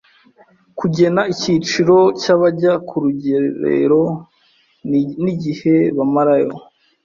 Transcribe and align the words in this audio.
kugena 0.79 1.21
icyiciro 1.33 1.97
cy’abajya 2.21 2.73
ku 2.87 2.95
rugerero 3.03 4.01
n‘igihe 5.29 5.75
bamarayo; 5.97 6.51